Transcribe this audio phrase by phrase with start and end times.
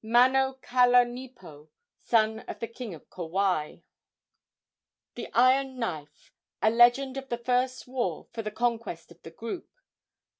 [0.03, 1.69] Manokalanipo,
[1.99, 3.81] son of the king of Kauai.
[5.13, 6.31] THE IRON KNIFE.
[6.63, 9.69] A LEGEND OF THE FIRST WAR FOR THE CONQUEST OF THE GROUP.